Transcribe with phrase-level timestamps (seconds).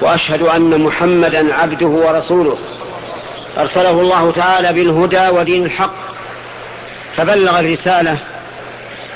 [0.00, 2.58] وأشهد أن محمدا عبده ورسوله.
[3.58, 5.94] أرسله الله تعالى بالهدى ودين الحق
[7.16, 8.18] فبلغ الرسالة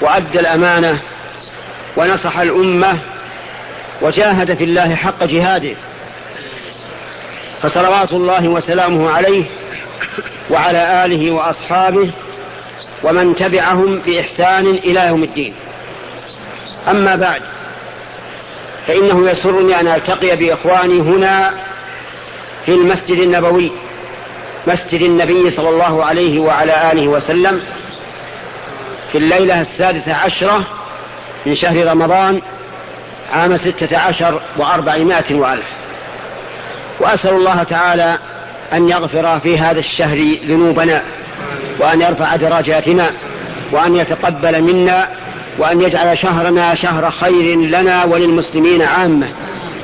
[0.01, 1.01] وأدى الأمانة
[1.97, 2.99] ونصح الأمة
[4.03, 5.77] وجاهد في الله حق جهاده.
[7.63, 9.45] فصلوات الله وسلامه عليه
[10.51, 12.11] وعلى آله وأصحابه
[13.03, 15.55] ومن تبعهم بإحسان إلى يوم الدين.
[16.89, 17.43] أما بعد
[18.87, 21.55] فإنه يسرني أن ألتقي بإخواني هنا
[22.67, 23.73] في المسجد النبوي
[24.67, 27.63] مسجد النبي صلى الله عليه وعلى آله وسلم
[29.13, 30.67] في الليلة السادسة عشرة
[31.47, 32.43] من شهر رمضان
[33.33, 35.67] عام ستة عشر وأربعمائة وألف.
[37.01, 38.19] وأسأل الله تعالى
[38.73, 41.03] أن يغفر في هذا الشهر ذنوبنا
[41.79, 43.11] وأن يرفع درجاتنا
[43.73, 45.09] وأن يتقبل منا
[45.59, 49.29] وأن يجعل شهرنا شهر خير لنا وللمسلمين عامة.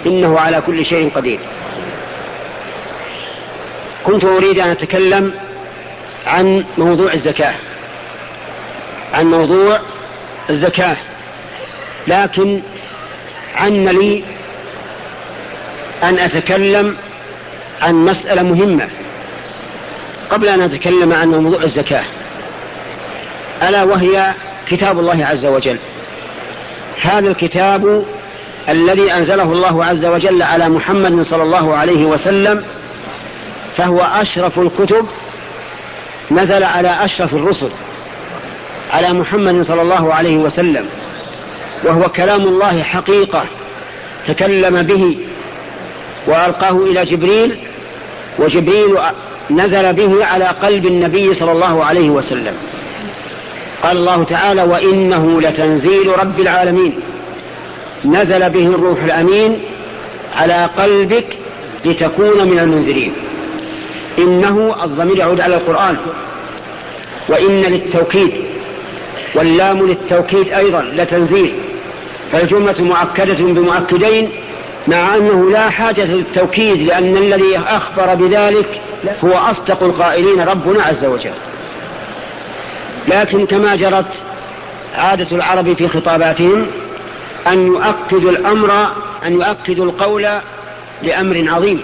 [0.06, 1.38] إنه على كل شيء قدير.
[4.04, 5.34] كنت أريد أن أتكلم
[6.26, 7.54] عن موضوع الزكاة.
[9.14, 9.80] عن موضوع
[10.50, 10.96] الزكاة.
[12.06, 12.62] لكن
[13.54, 14.24] عن لي
[16.02, 16.96] أن أتكلم
[17.82, 18.88] عن مسألة مهمة.
[20.30, 22.04] قبل أن أتكلم عن موضوع الزكاة.
[23.62, 24.34] ألا وهي
[24.70, 25.78] كتاب الله عز وجل.
[27.00, 28.04] هذا الكتاب
[28.68, 32.64] الذي أنزله الله عز وجل على محمد صلى الله عليه وسلم
[33.76, 35.06] فهو أشرف الكتب
[36.30, 37.70] نزل على أشرف الرسل
[38.92, 40.86] على محمد صلى الله عليه وسلم
[41.84, 43.44] وهو كلام الله حقيقة
[44.26, 45.18] تكلم به
[46.26, 47.58] وألقاه إلى جبريل
[48.38, 48.98] وجبريل
[49.50, 52.54] نزل به على قلب النبي صلى الله عليه وسلم.
[53.82, 57.00] قال الله تعالى وإنه لتنزيل رب العالمين.
[58.04, 59.60] نزل به الروح الأمين
[60.36, 61.26] على قلبك
[61.84, 63.12] لتكون من المنذرين.
[64.18, 65.96] إنه الضمير يعود على القرآن.
[67.28, 68.32] وإن للتوكيد
[69.34, 71.54] واللام للتوكيد أيضا لتنزيل.
[72.32, 74.30] فالجملة مؤكدة بمؤكدين
[74.88, 78.80] مع أنه لا حاجة للتوكيد لأن الذي أخبر بذلك
[79.24, 81.32] هو أصدق القائلين ربنا عز وجل.
[83.08, 84.12] لكن كما جرت
[84.94, 86.66] عادة العرب في خطاباتهم
[87.46, 88.92] أن يؤكدوا الأمر
[89.26, 90.28] أن يؤكدوا القول
[91.02, 91.82] لأمر عظيم.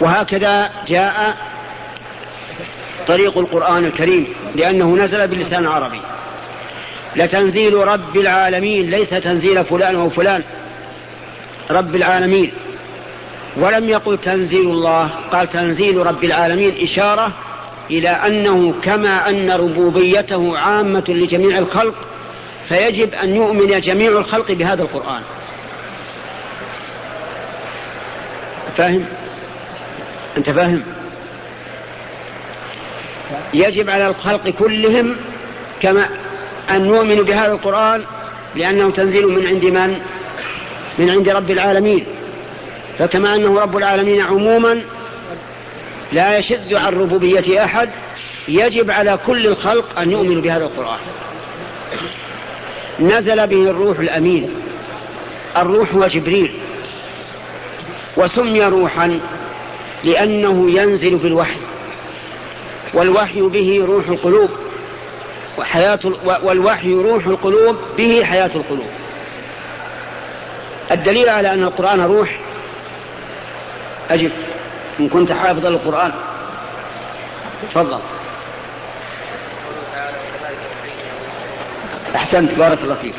[0.00, 1.36] وهكذا جاء
[3.06, 6.00] طريق القرآن الكريم لأنه نزل باللسان العربي
[7.16, 10.42] لتنزيل رب العالمين ليس تنزيل فلان أو فلان.
[11.70, 12.52] رب العالمين.
[13.56, 17.32] ولم يقل تنزيل الله قال تنزيل رب العالمين إشارة
[17.90, 21.94] إلى أنه كما أن ربوبيته عامة لجميع الخلق
[22.68, 25.22] فيجب أن يؤمن جميع الخلق بهذا القرآن.
[28.76, 29.04] فاهم؟
[30.36, 30.82] أنت فاهم؟
[33.54, 35.16] يجب على الخلق كلهم
[35.80, 36.08] كما
[36.70, 38.04] أن نؤمن بهذا القرآن
[38.56, 40.00] لأنه تنزيل من عند من؟
[40.98, 42.06] من عند رب العالمين.
[42.98, 44.82] فكما أنه رب العالمين عموما
[46.12, 47.90] لا يشد عن ربوبية أحد
[48.48, 50.98] يجب على كل الخلق أن يؤمنوا بهذا القرآن.
[53.00, 54.50] نزل به الروح الأمين
[55.56, 56.52] الروح هو جبريل.
[58.16, 59.20] وسمي روحا
[60.04, 61.60] لأنه ينزل بالوحي
[62.94, 64.50] والوحي به روح القلوب
[65.58, 66.00] وحياة
[66.42, 68.88] والوحي روح القلوب به حياة القلوب.
[70.90, 72.40] الدليل على أن القرآن روح
[74.10, 74.30] أجب.
[75.00, 76.12] إن كنت حافظا للقرآن
[77.70, 77.98] تفضل.
[82.16, 83.14] أحسنت بارك الله فيك.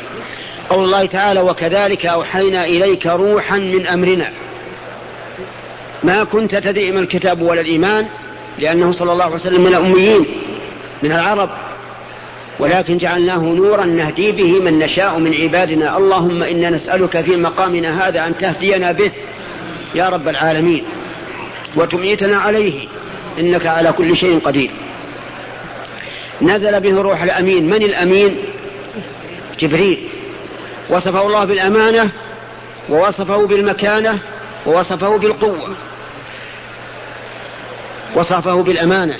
[0.70, 4.30] قول الله تعالى وكذلك أوحينا إليك روحا من أمرنا.
[6.02, 8.06] ما كنت تدري ما الكتاب ولا الإيمان
[8.58, 10.26] لأنه صلى الله عليه وسلم من الأميين
[11.02, 11.50] من العرب.
[12.58, 15.96] ولكن جعلناه نورا نهدي به من نشاء من عبادنا.
[15.96, 19.12] اللهم إنا نسألك في مقامنا هذا أن تهدينا به.
[19.94, 20.84] يا رب العالمين.
[21.76, 22.88] وتميتنا عليه.
[23.38, 24.70] إنك على كل شيء قدير.
[26.42, 27.66] نزل به الروح الأمين.
[27.66, 28.38] من الأمين؟
[29.58, 30.08] جبريل.
[30.90, 32.10] وصفه الله بالأمانة
[32.88, 34.18] ووصفه بالمكانة
[34.66, 35.74] ووصفه بالقوة.
[38.14, 39.16] وصفه بالأمانة.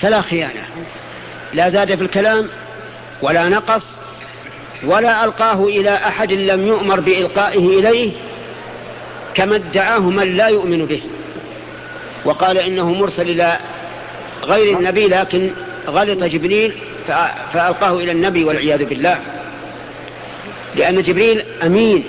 [0.00, 0.64] فلا خيانة.
[1.52, 2.48] لا زاد في الكلام
[3.22, 3.86] ولا نقص
[4.84, 8.12] ولا ألقاه إلى أحد لم يؤمر بإلقائه إليه
[9.34, 11.02] كما ادعاه من لا يؤمن به.
[12.24, 13.58] وقال إنه مرسل إلى
[14.44, 15.54] غير النبي لكن
[15.86, 16.78] غلط جبريل
[17.52, 19.20] فألقاه إلى النبي والعياذ بالله.
[20.74, 22.04] لأن جبريل أمين.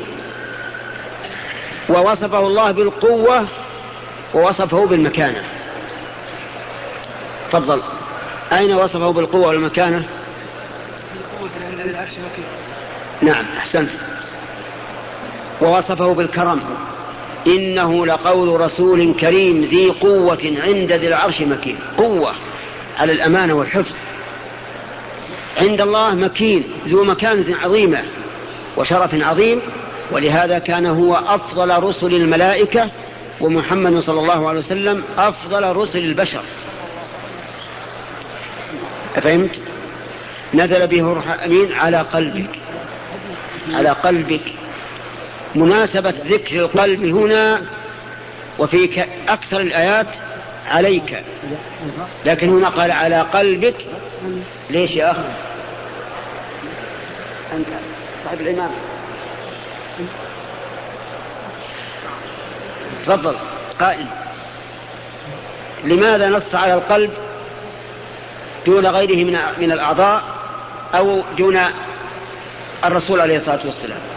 [1.89, 3.47] ووصفه الله بالقوة
[4.33, 5.43] ووصفه بالمكانة.
[7.51, 7.81] تفضل.
[8.53, 10.03] أين وصفه بالقوة والمكانة؟
[13.21, 13.89] نعم أحسنت.
[15.61, 16.61] ووصفه بالكرم.
[17.47, 21.77] إنه لقول رسول كريم ذي قوة عند ذي العرش مكين.
[21.97, 22.35] قوة
[22.97, 23.95] على الأمانة والحفظ.
[25.57, 28.03] عند الله مكين ذو مكانة عظيمة
[28.77, 29.61] وشرف عظيم
[30.11, 32.91] ولهذا كان هو أفضل رسل الملائكة
[33.41, 36.41] ومحمد صلى الله عليه وسلم أفضل رسل البشر.
[39.15, 39.51] أفهمت؟
[40.53, 42.49] نزل به الروح الأمين على قلبك.
[43.73, 44.53] على قلبك.
[45.55, 47.61] مناسبة ذكر القلب هنا
[48.59, 50.07] وفي أكثر الآيات
[50.67, 51.23] عليك.
[52.25, 53.75] لكن هنا قال على قلبك.
[54.69, 55.23] ليش يا أخي؟
[57.53, 57.67] أنت
[58.23, 58.71] صاحب الإمام.
[63.05, 63.35] تفضل
[63.79, 64.05] قائل.
[65.83, 67.11] لماذا نص على القلب
[68.65, 70.23] دون غيره من من الأعضاء
[70.93, 71.59] أو دون
[72.85, 74.12] الرسول عليه الصلاة والسلام؟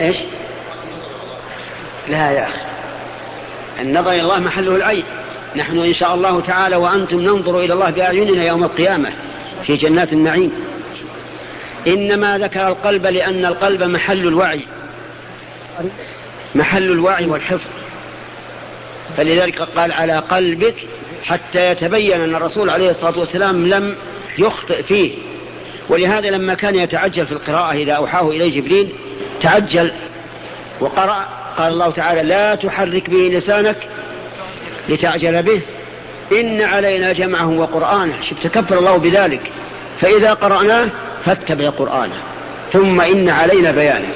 [0.00, 0.16] إيش؟
[2.08, 2.60] لا يا أخي.
[3.80, 5.04] النظر إلى الله محله العين.
[5.56, 9.12] نحن إن شاء الله تعالى وأنتم ننظر إلى الله بأعيننا يوم القيامة
[9.66, 10.52] في جنات النعيم.
[11.86, 14.60] إنما ذكر القلب لأن القلب محل الوعي.
[16.54, 17.70] محل الوعي والحفظ.
[19.16, 20.74] فلذلك قال على قلبك
[21.24, 23.96] حتى يتبين أن الرسول عليه الصلاة والسلام لم
[24.38, 25.14] يخطئ فيه.
[25.88, 28.92] ولهذا لما كان يتعجل في القراءة إذا أوحاه إليه جبريل
[29.40, 29.92] تعجل
[30.80, 31.26] وقرأ
[31.58, 33.76] قال الله تعالى لا تحرك به لسانك
[34.88, 35.60] لتعجل به
[36.32, 38.14] إن علينا جمعه وقرآنه.
[38.28, 39.40] شوف تكفر الله بذلك.
[40.00, 40.88] فإذا قرأناه
[41.24, 42.22] فاتبع قرآنه.
[42.72, 44.08] ثم إن علينا بيانه.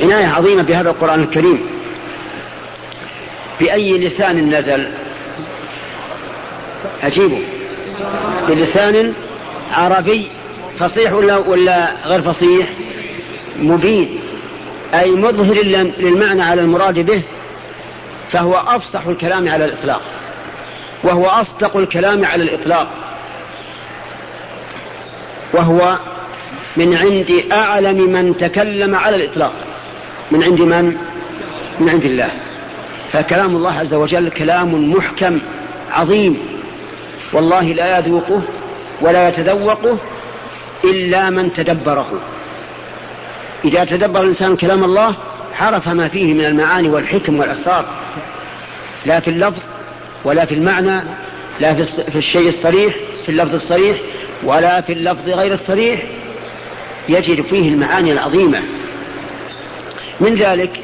[0.00, 1.66] عناية عظيمة بهذا القرآن الكريم.
[3.60, 4.88] بأي لسان نزل؟
[7.02, 7.42] أجيبه.
[8.48, 9.14] بلسان
[9.72, 10.28] عربي
[10.78, 12.68] فصيح ولا, ولا غير فصيح؟
[13.58, 14.20] مبين
[14.94, 15.54] أي مظهر
[15.98, 17.22] للمعنى على المراد به
[18.30, 20.02] فهو أفصح الكلام على الإطلاق
[21.04, 22.88] وهو أصدق الكلام على الإطلاق
[25.52, 25.98] وهو
[26.76, 29.52] من عند أعلم من تكلم على الإطلاق.
[30.30, 30.96] من عند من؟
[31.80, 32.30] من عند الله.
[33.12, 35.40] فكلام الله عز وجل كلام محكم
[35.90, 36.38] عظيم.
[37.32, 38.42] والله لا يذوقه
[39.00, 39.98] ولا يتذوقه
[40.84, 42.20] إلا من تدبره.
[43.64, 45.16] إذا تدبر الإنسان كلام الله
[45.60, 47.84] عرف ما فيه من المعاني والحكم والأسرار.
[49.06, 49.60] لا في اللفظ
[50.24, 51.02] ولا في المعنى
[51.60, 53.98] لا في الشيء الصريح في اللفظ الصريح
[54.42, 56.02] ولا في اللفظ غير الصريح.
[57.08, 58.62] يجد فيه المعاني العظيمة.
[60.20, 60.80] من ذلك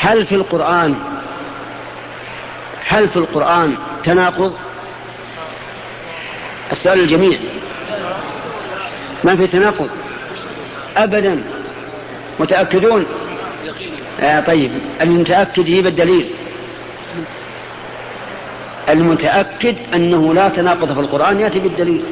[0.00, 1.02] هل في القرآن
[2.86, 4.54] هل في القرآن تناقض؟
[6.72, 7.38] السؤال الجميع
[9.24, 9.90] ما في تناقض؟
[10.98, 11.44] أبدا.
[12.40, 13.06] متأكدون؟
[14.20, 14.72] آه طيب.
[15.00, 16.30] المتأكد يجيب الدليل.
[18.88, 22.04] المتأكد أنه لا تناقض في القرآن يأتي بالدليل.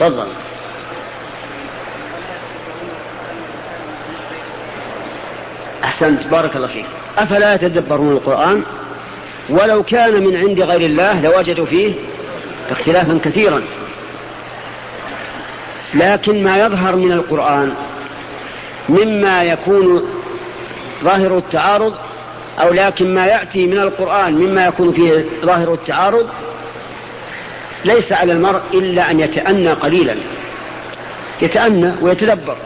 [0.00, 0.26] تفضل.
[5.84, 6.26] أحسنت.
[6.26, 6.86] بارك الله فيك.
[7.18, 8.62] أفلا يتدبرون القرآن؟
[9.48, 11.94] ولو كان من عند غير الله لوجدوا فيه
[12.70, 13.62] اختلافا كثيرا.
[15.94, 17.74] لكن ما يظهر من القرآن
[18.88, 20.02] مما يكون
[21.04, 21.94] ظاهر التعارض
[22.60, 26.28] أو لكن ما يأتي من القرآن مما يكون فيه ظاهر التعارض
[27.84, 30.14] ليس على المرء إلا أن يتأنى قليلا.
[31.42, 32.56] يتأنى ويتدبر.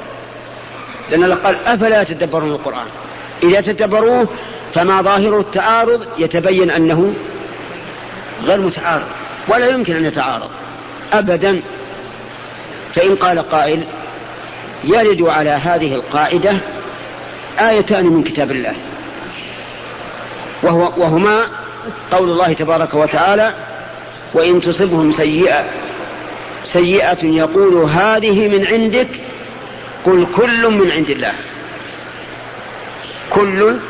[1.11, 2.87] لأن قال أفلا يتدبرون القرآن؟
[3.43, 4.29] إذا تدبروه
[4.75, 7.15] فما ظاهر التعارض يتبين أنه
[8.45, 9.07] غير متعارض
[9.49, 10.51] ولا يمكن أن يتعارض
[11.13, 11.63] أبدا.
[12.95, 13.87] فإن قال قائل
[14.85, 16.57] يرد على هذه القاعدة
[17.59, 18.75] آيتان من كتاب الله
[20.63, 21.47] وهو وهما
[22.13, 23.55] قول الله تبارك وتعالى
[24.35, 25.65] وإن تصبهم سيئة
[26.65, 29.09] سيئة يقول هذه من عندك
[30.05, 31.33] قل كل من عند الله.
[33.31, 33.81] كل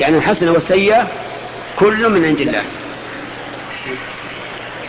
[0.00, 1.08] يعني الحسنة والسيئة
[1.78, 2.62] كل من عند الله.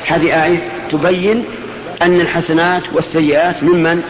[0.08, 1.46] هذه آية تبين
[2.01, 4.04] أن الحسنات والسيئات ممن؟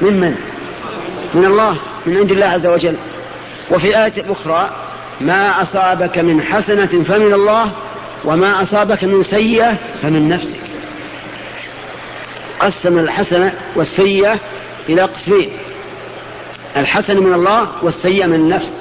[0.00, 0.34] ممن؟
[1.34, 2.96] من الله من عند الله عز وجل.
[3.70, 4.76] وفي آية أخرى
[5.20, 7.72] ما أصابك من حسنة فمن الله
[8.24, 10.60] وما أصابك من سيئة فمن نفسك.
[12.60, 14.40] قسم الحسنة والسيئة
[14.88, 15.50] إلى قسمين.
[16.76, 18.74] الحسن من الله والسيئة من النفس.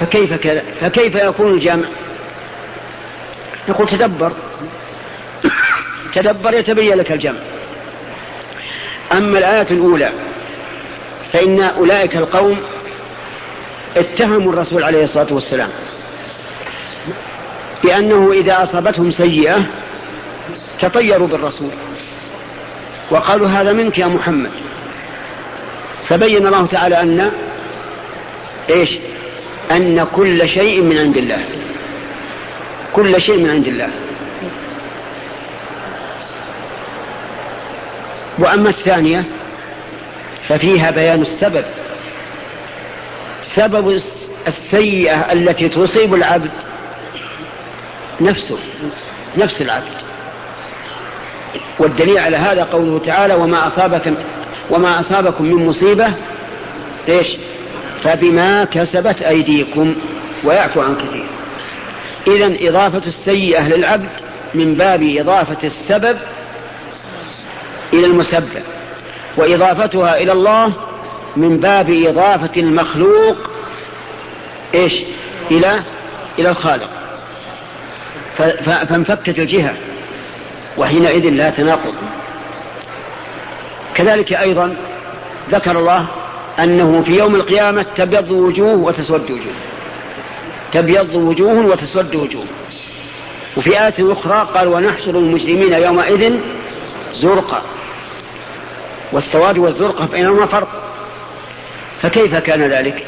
[0.00, 1.84] فكيف كذا فكيف يكون الجمع؟
[3.68, 4.32] نقول تدبر.
[6.14, 7.38] تدبر يتبين لك الجمع.
[9.12, 10.12] أما الآية الأولى
[11.32, 12.60] فإن أولئك القوم
[13.96, 15.70] اتهموا الرسول عليه الصلاة والسلام
[17.84, 19.66] بأنه إذا أصابتهم سيئة
[20.80, 21.70] تطيروا بالرسول.
[23.10, 24.50] وقالوا هذا منك يا محمد.
[26.08, 27.30] فبين الله تعالى أن
[28.70, 28.98] إيش؟
[29.70, 31.44] أن كل شيء من عند الله.
[32.92, 33.88] كل شيء من عند الله.
[38.38, 39.24] وأما الثانية
[40.48, 41.64] ففيها بيان السبب.
[43.56, 44.00] سبب
[44.46, 46.50] السيئة التي تصيب العبد
[48.20, 48.58] نفسه
[49.36, 50.04] نفس العبد.
[51.78, 54.12] والدليل على هذا قوله تعالى وما أصابك
[54.70, 56.14] وما أصابكم من مصيبة
[57.08, 57.36] إيش؟
[58.02, 59.96] فبما كسبت أيديكم
[60.44, 61.26] ويعفو عن كثير.
[62.26, 64.08] إذا إضافة السيئة للعبد
[64.54, 66.18] من باب إضافة السبب
[67.94, 68.62] إلى المسبب
[69.36, 70.72] وإضافتها إلى الله
[71.36, 73.36] من باب إضافة المخلوق
[74.74, 75.02] إيش؟
[75.50, 75.82] إلى
[76.38, 76.90] إلى الخالق.
[78.88, 79.76] فانفكت الجهة
[80.78, 81.94] وحينئذ لا تناقض.
[83.94, 84.76] كذلك أيضا
[85.50, 86.06] ذكر الله
[86.58, 89.54] أنه في يوم القيامة تبيض وجوه وتسود وجوه.
[90.72, 92.44] تبيض وجوه وتسود وجوه.
[93.56, 96.40] وفي آية أخرى قال ونحشر المجرمين يومئذ
[97.12, 97.62] زرقا.
[99.14, 100.68] والسواد والزرقة بينهما فرق.
[102.02, 103.06] فكيف كان ذلك؟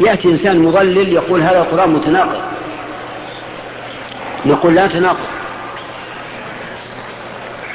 [0.00, 2.42] يأتي إنسان مضلل يقول هذا القرآن متناقض.
[4.46, 5.26] نقول لا تناقض.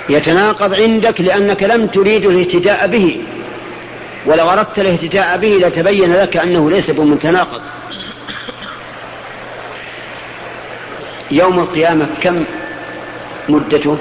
[0.10, 3.24] يتناقض عندك لأنك لم تريد الاهتداء به.
[4.26, 7.62] ولو أردت الاهتداء به لتبين لك أنه ليس بمتناقض.
[11.32, 12.44] يوم القيامة كم
[13.50, 13.98] مدته؟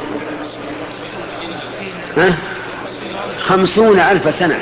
[2.17, 2.39] ها؟
[3.41, 4.59] خمسون ألف سنة.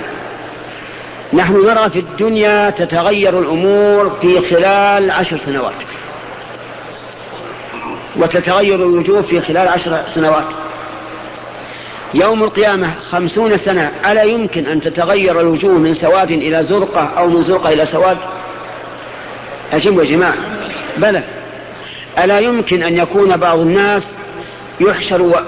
[1.32, 5.74] نحن نرى في الدنيا تتغير الأمور في خلال عشر سنوات.
[8.16, 10.44] وتتغير الوجوه في خلال عشر سنوات.
[12.14, 17.42] يوم القيامة خمسون سنة ألا يمكن أن تتغير الوجوه من سواد إلى زرقة أو من
[17.42, 18.18] زرقة إلى سواد؟
[19.72, 20.36] أجب يا جماعة.
[20.96, 21.22] بلى.
[22.18, 24.02] ألا يمكن أن يكون بعض الناس
[24.80, 25.44] يحشر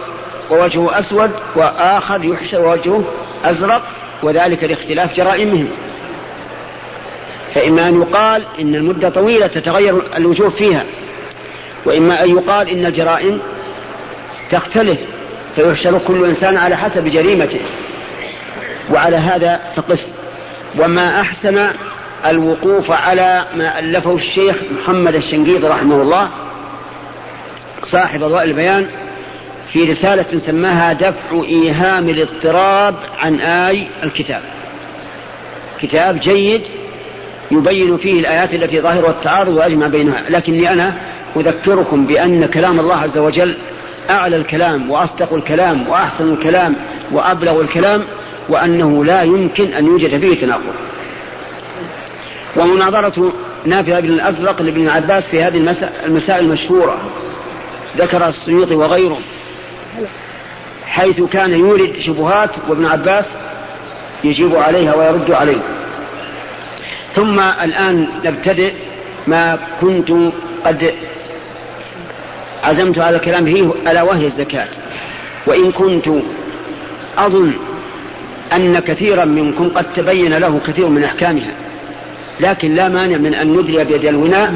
[0.51, 3.05] ووجهه أسود وآخر يحشر ووجهه
[3.45, 3.83] أزرق
[4.23, 5.69] وذلك لاختلاف جرائمهم.
[7.55, 10.85] فإما أن يقال إن المدة طويلة تتغير الوجوه فيها
[11.85, 13.41] وإما أن يقال إن الجرائم
[14.51, 14.99] تختلف
[15.55, 17.61] فيحشر كل إنسان على حسب جريمته.
[18.91, 20.07] وعلى هذا فقس.
[20.79, 21.69] وما أحسن
[22.27, 26.31] الوقوف على ما ألفه الشيخ محمد الشنقيطي رحمه الله
[27.85, 28.91] صاحب ضوء البيان
[29.73, 34.43] في رسالة سماها دفع إيهام الاضطراب عن آي الكتاب.
[35.81, 36.63] كتاب جيد
[37.51, 40.23] يبين فيه الآيات التي ظاهرها التعارض وأجمع بينها.
[40.31, 40.95] لكني أنا
[41.37, 43.55] أذكركم بأن كلام الله عز وجل
[44.11, 46.77] أعلى الكلام وأصدق الكلام وأحسن الكلام
[47.13, 48.05] وأبلغ الكلام
[48.49, 50.75] وأنه لا يمكن أن يوجد فيه تناقض.
[52.57, 53.33] ومناظرة
[53.67, 55.77] نافع بن الأزرق لابن عباس في هذه
[56.07, 57.11] المسائل المشهورة.
[57.97, 59.19] ذكر السيوطي وغيره
[60.87, 63.25] حيث كان يورد شبهات وابن عباس
[64.25, 65.63] يجيب عليها ويرد عليه.
[67.15, 68.73] ثم الآن نبتدئ
[69.27, 70.13] ما كنت
[70.65, 70.95] قد
[72.65, 73.45] عزمت على الكلام.
[73.45, 74.69] فيه ألا وهي الزكاة.
[75.47, 76.09] وإن كنت
[77.19, 77.53] أظن
[78.53, 81.53] أن كثيرا منكم قد تبين له كثير من أحكامها
[82.41, 84.55] لكن لا مانع من أن ندري بيد الوناء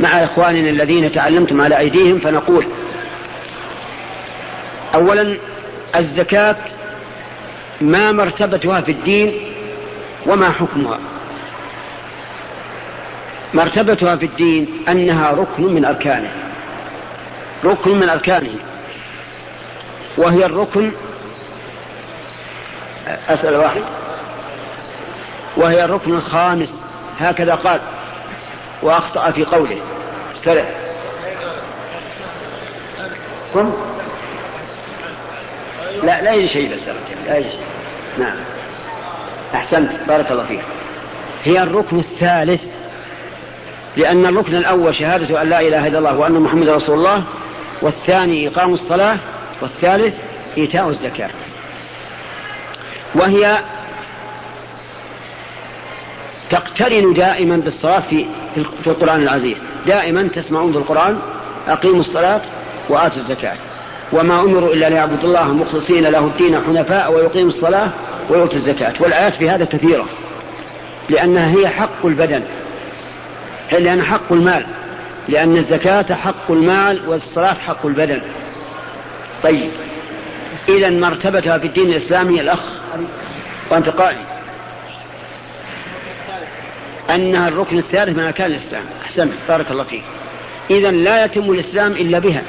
[0.00, 2.66] مع إخواننا الذين تعلمتم على أيديهم فنقول
[4.94, 5.36] أولا
[5.96, 6.56] الزكاة
[7.80, 9.52] ما مرتبتها في الدين
[10.26, 10.98] وما حكمها.
[13.54, 16.30] مرتبتها في الدين أنها ركن من أركانه.
[17.64, 18.54] ركن من أركانه.
[20.18, 20.92] وهي الركن
[23.28, 23.82] أسأل واحد.
[25.56, 26.74] وهي الركن الخامس.
[27.20, 27.80] هكذا قال.
[28.82, 29.80] وأخطأ في قوله.
[30.32, 30.64] استرع
[33.54, 33.89] كم
[36.02, 36.80] لا لا يجي شيء بس
[37.26, 37.48] لا يجي
[38.18, 38.36] نعم.
[39.54, 40.60] أحسنت بارك الله فيك.
[41.44, 42.64] هي الركن الثالث.
[43.96, 47.24] لأن الركن الأول شهادة أن لا إله إلا الله وأن محمد رسول الله
[47.82, 49.18] والثاني إقام الصلاة
[49.62, 50.14] والثالث
[50.58, 51.30] إيتاء الزكاة.
[53.14, 53.58] وهي
[56.50, 59.56] تقترن دائما بالصلاة في في القرآن العزيز.
[59.86, 61.18] دائما تسمعون في القرآن
[61.68, 62.40] أقيموا الصلاة
[62.88, 63.56] وآتوا الزكاة.
[64.12, 67.90] وما أمروا إلا ليعبدوا الله مخلصين له الدين حنفاء ويقيموا الصلاة
[68.28, 68.92] ويؤتوا الزكاة.
[69.00, 70.06] والآيات في هذا كثيرة
[71.08, 72.42] لأنها هي حق البدن
[73.72, 74.66] لأن حق المال
[75.28, 78.20] لأن الزكاة حق المال والصلاة حق البدن.
[79.42, 79.70] طيب
[80.68, 82.64] إذا مرتبتها في الدين الإسلامي الأخ
[83.70, 84.18] وأنت قائل
[87.10, 88.84] أنها الركن الثالث من أركان الإسلام.
[89.02, 90.02] أحسنت بارك الله فيك.
[90.70, 92.42] إذا لا يتم الإسلام إلا بها.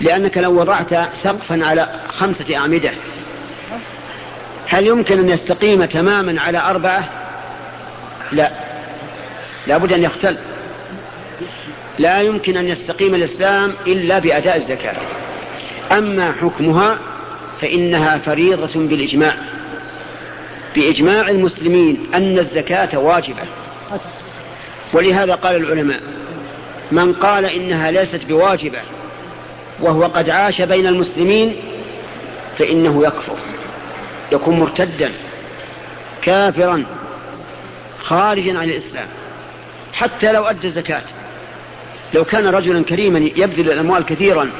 [0.00, 2.92] لأنك لو وضعت سقفا على خمسة أعمدة
[4.68, 7.08] هل يمكن أن يستقيم تماما على أربعة؟
[8.32, 8.50] لا.
[9.66, 10.38] لا بد أن يختل.
[11.98, 14.96] لا يمكن أن يستقيم الإسلام إلا بأداء الزكاة.
[15.92, 16.98] أما حكمها
[17.60, 19.36] فإنها فريضة بالإجماع.
[20.74, 23.42] بإجماع المسلمين أن الزكاة واجبة.
[24.92, 26.00] ولهذا قال العلماء
[26.92, 28.80] من قال إنها ليست بواجبة
[29.80, 31.56] وهو قد عاش بين المسلمين
[32.58, 33.36] فإنه يكفر
[34.32, 35.12] يكون مرتدا
[36.22, 36.84] كافرا
[38.00, 39.08] خارجا عن الإسلام
[39.92, 41.02] حتى لو أدى الزكاة.
[42.14, 44.50] لو كان رجلا كريما يبذل الأموال كثيرا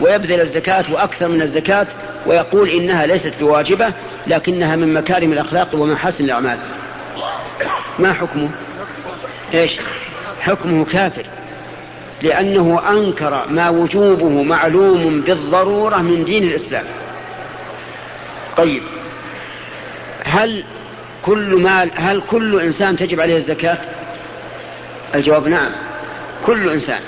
[0.00, 1.86] ويبذل الزكاة وأكثر من الزكاة
[2.26, 3.92] ويقول إنها ليست بواجبة
[4.26, 6.58] لكنها من مكارم الأخلاق ومحاسن الأعمال.
[7.98, 8.50] ما حكمه؟
[9.54, 9.78] إيش؟
[10.40, 11.24] حكمه كافر.
[12.26, 16.84] لأنه أنكر ما وجوبه معلوم بالضرورة من دين الإسلام.
[18.56, 18.82] طيب
[20.24, 20.64] هل
[21.22, 23.78] كل مال هل كل إنسان تجب عليه الزكاة؟
[25.14, 25.72] الجواب نعم
[26.46, 27.00] كل إنسان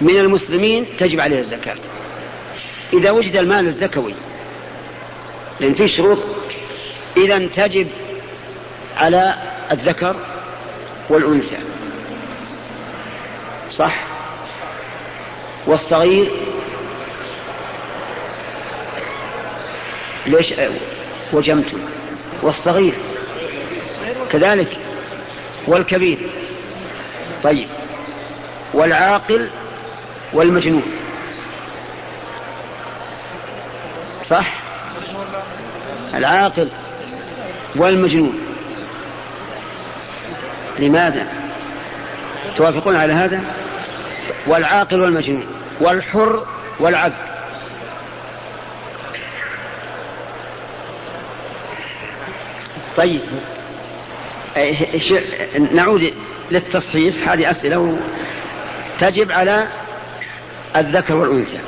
[0.00, 1.76] من المسلمين تجب عليه الزكاة.
[2.92, 4.14] إذا وجد المال الزكوي
[5.60, 6.18] لأن في شروط
[7.16, 7.88] إذا تجب
[8.96, 9.34] على
[9.72, 10.16] الذكر
[11.08, 11.58] والأنثى.
[13.70, 14.09] صح؟
[15.66, 16.30] والصغير
[20.26, 20.54] ليش
[21.32, 21.78] وجمتم
[22.42, 22.94] والصغير.
[24.30, 24.78] كذلك
[25.66, 26.18] والكبير.
[27.42, 27.68] طيب.
[28.74, 29.50] والعاقل
[30.32, 30.82] والمجنون.
[34.24, 34.62] صح؟
[36.14, 36.68] العاقل
[37.76, 38.38] والمجنون.
[40.78, 41.26] لماذا؟
[42.56, 43.40] توافقون على هذا؟
[44.46, 45.46] والعاقل والمجنون
[45.80, 46.46] والحر
[46.80, 47.30] والعبد.
[52.96, 53.20] طيب.
[55.72, 56.14] نعود
[56.50, 57.28] للتصحيح.
[57.28, 57.98] هذه أسئلة
[59.00, 59.68] تجب على
[60.76, 61.60] الذكر والأنثى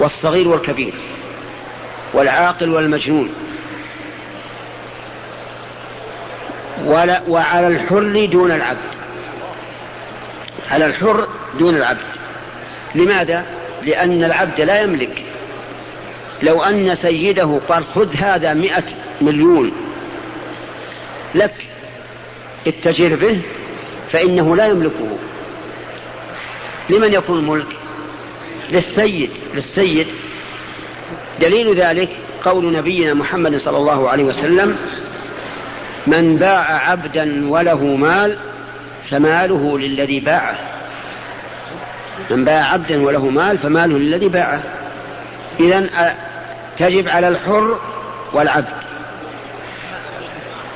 [0.00, 0.92] والصغير والكبير
[2.14, 3.34] والعاقل والمجنون.
[7.28, 8.97] وعلى الحر دون العبد.
[10.70, 11.98] على الحر دون العبد.
[12.94, 13.44] لماذا؟
[13.82, 15.24] لأن العبد لا يملك.
[16.42, 18.84] لو أن سيده قال خذ هذا مئة
[19.20, 19.72] مليون
[21.34, 21.54] لك
[22.66, 23.40] التجير به
[24.10, 25.18] فإنه لا يملكه.
[26.90, 27.76] لمن يكون الملك
[28.70, 29.30] للسيد.
[29.54, 30.06] للسيد.
[31.40, 32.08] دليل ذلك
[32.44, 34.76] قول نبينا محمد صلى الله عليه وسلم
[36.06, 38.38] من باع عبدا وله مال
[39.10, 40.58] فماله للذي باعه.
[42.30, 44.60] من باع عبدا وله مال فماله للذي باعه.
[45.60, 46.14] إذا
[46.78, 47.80] تجب على الحر
[48.32, 48.78] والعبد.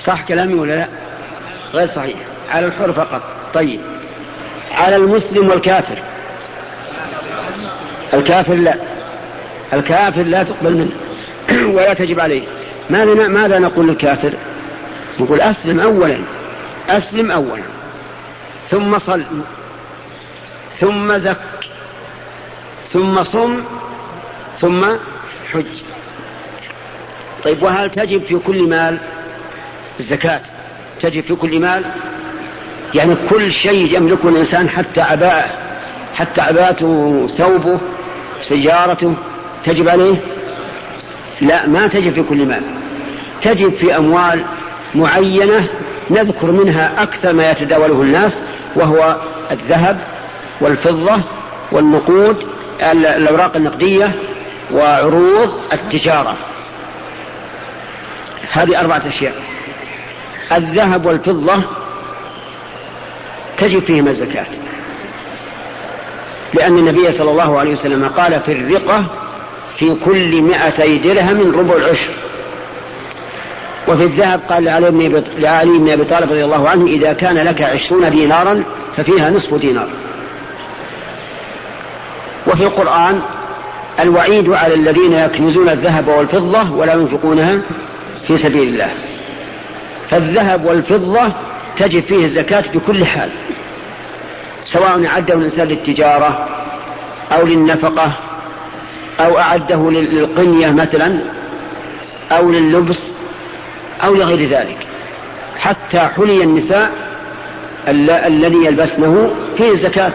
[0.05, 0.87] صح كلامي ولا لا؟
[1.73, 2.17] غير صحيح.
[2.51, 3.23] على الحر فقط.
[3.55, 3.81] طيب.
[4.73, 5.99] على المسلم والكافر.
[8.15, 8.75] الكافر لا.
[9.73, 10.93] الكافر لا تقبل منه.
[11.77, 12.43] ولا تجب عليه.
[12.91, 14.33] ماذا ماذا نقول للكافر؟
[15.21, 16.19] نقول أسلم أولا.
[16.89, 17.72] أسلم أولا.
[18.73, 19.25] ثم صل
[20.81, 21.37] ثم زك
[22.93, 23.61] ثم صم
[24.61, 24.85] ثم
[25.53, 25.67] حج.
[27.45, 28.99] طيب وهل تجب في كل مال
[30.01, 30.41] الزكاة؟
[31.01, 31.85] تجب في كل مال؟
[32.95, 35.51] يعني كل شيء يملكه الإنسان حتى عباءه
[36.15, 37.79] حتى عباءته ثوبه
[38.43, 39.15] سيارته
[39.65, 40.17] تجب عليه؟
[41.41, 42.63] لا ما تجب في كل مال.
[43.43, 44.45] تجب في أموال
[44.95, 45.69] معينة
[46.11, 48.43] نذكر منها أكثر ما يتداوله الناس
[48.77, 49.17] وهو
[49.51, 49.99] الذهب
[50.61, 51.21] والفضة
[51.73, 52.37] والنقود
[52.93, 54.15] الأوراق النقدية
[54.73, 56.37] وعروض التجارة.
[58.53, 59.35] هذه أربعة أشياء.
[60.53, 61.63] الذهب والفضة
[63.59, 64.47] تجب فيهما الزكاة.
[66.55, 69.07] لأن النبي صلى الله عليه وسلم قال في الرقة
[69.79, 72.11] في كل مائتي درهم ربع العشر
[73.89, 74.65] وفي الذهب قال
[75.39, 78.65] لعلي بن أبي طالب رضي الله عنه إذا كان لك عشرون دينارا
[78.97, 79.89] ففيها نصف دينار.
[82.47, 83.21] وفي القرآن
[84.01, 87.59] الوعيد على الذين يكنزون الذهب والفضة ولا ينفقونها
[88.27, 88.91] في سبيل الله.
[90.11, 91.33] فالذهب والفضة
[91.77, 93.31] تجب فيه الزكاة بكل حال
[94.65, 96.49] سواء أعده الإنسان للتجارة
[97.33, 98.17] أو للنفقة
[99.21, 101.21] أو أعده للقنية مثلا
[102.33, 103.12] أو لللبس
[104.05, 104.77] أو لغير ذلك.
[105.59, 106.93] حتى حلي النساء
[108.27, 110.13] الذي يلبسنه فيه زكاة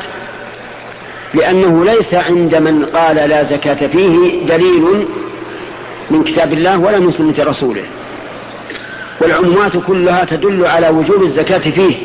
[1.33, 5.07] لأنه ليس عند من قال لا زكاة فيه دليل
[6.11, 7.83] من كتاب الله ولا من سنة رسوله.
[9.21, 11.95] والعموات كلها تدل على وجوب الزكاة فيه.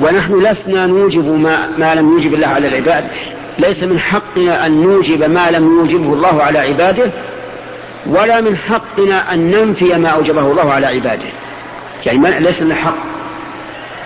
[0.00, 3.04] ونحن لسنا نوجب ما, ما لم يوجب الله على العباد.
[3.58, 7.10] ليس من حقنا أن نوجب ما لم يوجبه الله على عباده
[8.06, 11.28] ولا من حقنا أن ننفي ما أوجبه الله على عباده.
[12.06, 12.96] يعني ما ليس من حق.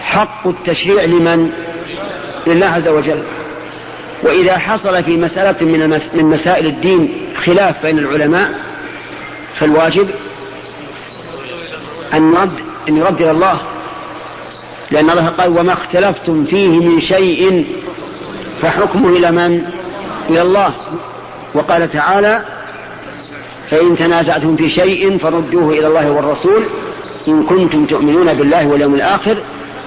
[0.02, 1.50] حق التشريع لمن؟
[2.46, 3.22] لله عز وجل.
[4.22, 8.50] وإذا حصل في مسألة من, من مسائل الدين خلاف بين العلماء
[9.54, 10.08] فالواجب
[12.14, 13.60] أن يرد أن يرد إلى الله.
[14.90, 17.66] لأن الله قال وما اختلفتم فيه من شيء
[18.62, 19.64] فحكمه إلى من؟
[20.30, 20.74] إلى الله.
[21.54, 22.55] وقال تعالى
[23.70, 26.64] فإن تنازعتم في شيء فردوه إلى الله والرسول.
[27.28, 29.36] إن كنتم تؤمنون بالله واليوم الآخر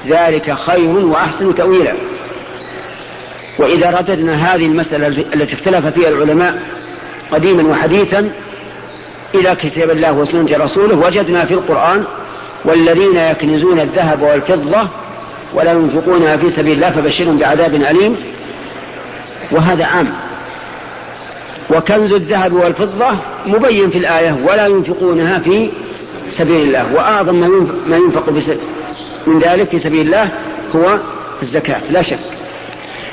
[0.07, 1.93] ذلك خير وأحسن تأويلا.
[3.59, 6.61] وإذا رددنا هذه المسألة التي اختلف فيها العلماء
[7.31, 8.31] قديما وحديثا
[9.35, 12.03] إلى كتاب الله وسنة رسوله وجدنا في القرآن
[12.65, 14.87] والذين يكنزون الذهب والفضة
[15.53, 18.15] ولا ينفقونها في سبيل الله فبشرهم بعذاب أليم.
[19.51, 20.13] وهذا عام.
[21.75, 23.07] وكنز الذهب والفضة
[23.45, 25.71] مبين في الآية ولا ينفقونها في
[26.31, 27.35] سبيل الله وأعظم
[27.87, 28.29] ما ينفق
[29.27, 30.31] من ذلك في سبيل الله
[30.75, 30.99] هو
[31.41, 32.19] الزكاة لا شك.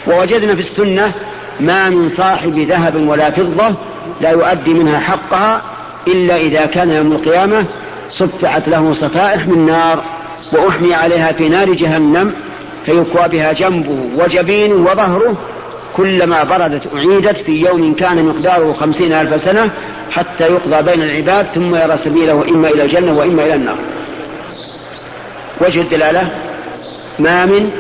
[0.07, 1.13] ووجدنا في السنة
[1.61, 3.75] ما من صاحب ذهب ولا فضة
[4.21, 5.63] لا يؤدي منها حقها
[6.09, 7.65] إلا إذا كان يوم القيامة
[8.11, 10.05] صفعت له صفائح من نار
[10.53, 12.33] وأحمي عليها في نار جهنم
[12.85, 15.37] فيكوى بها جنبه وجبينه وظهره
[15.97, 19.71] كلما بردت أعيدت في يوم كان مقداره خمسين ألف سنة
[20.11, 23.79] حتى يقضى بين العباد ثم يرى سبيله إما إلى الجنة وإما إلى النار.
[25.61, 26.31] وجه الدلالة؟
[27.19, 27.71] ما من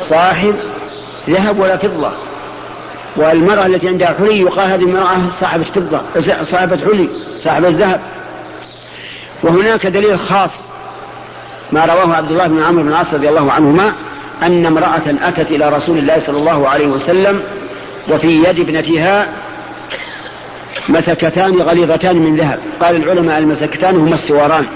[0.00, 0.54] صاحب
[1.30, 2.12] ذهب ولا فضة.
[3.16, 6.00] والمرأة التي عندها حلي يقال هذه المرأة صاحبة فضة
[6.42, 7.08] صاحبة حلي
[7.44, 8.00] صاحبة ذهب.
[9.42, 10.52] وهناك دليل خاص
[11.72, 13.92] ما رواه عبد الله بن عمرو بن العاص رضي الله عنهما
[14.42, 17.42] أن امرأة أتت إلى رسول الله صلى الله عليه وسلم
[18.08, 19.28] وفي يد ابنتها
[20.88, 22.58] مسكتان غليظتان من ذهب.
[22.80, 24.66] قال العلماء المسكتان هما السواران.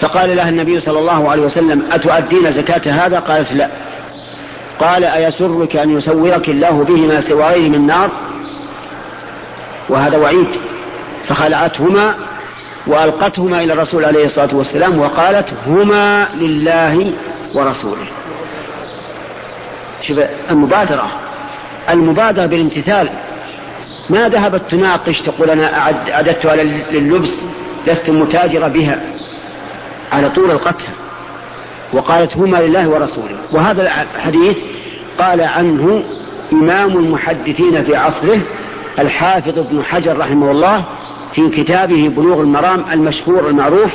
[0.00, 3.68] فقال لها النبي صلى الله عليه وسلم أتؤدين زكاة هذا؟ قالت لا.
[4.80, 8.10] قال أيسرك أن يسورك الله بهما سوارين من نار؟
[9.88, 10.48] وهذا وعيد.
[11.28, 12.14] فخلعتهما
[12.86, 17.12] وألقتهما إلى الرسول عليه الصلاة والسلام وقالت هما لله
[17.54, 18.06] ورسوله.
[20.00, 20.18] شوف
[20.50, 21.12] المبادرة
[21.90, 23.08] المبادرة بالامتثال.
[24.10, 26.56] ما ذهبت تناقش تقول أنا أعددتها
[26.92, 27.44] لللبس
[27.86, 29.00] لست متاجرة بها.
[30.12, 30.88] على طول القتل.
[31.92, 33.36] وقالت هما لله ورسوله.
[33.52, 34.56] وهذا الحديث
[35.18, 36.04] قال عنه
[36.52, 38.40] إمام المحدثين في عصره
[38.98, 40.84] الحافظ ابن حجر رحمه الله
[41.34, 43.92] في كتابه بلوغ المرام المشهور المعروف.